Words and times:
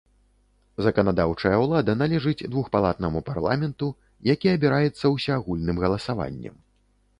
Заканадаўчая 0.85 1.57
ўлада 1.63 1.95
належыць 1.99 2.47
двухпалатнаму 2.55 3.23
парламенту, 3.29 3.93
які 4.33 4.47
абіраецца 4.57 5.15
ўсеагульным 5.15 5.77
галасаваннем. 5.87 6.61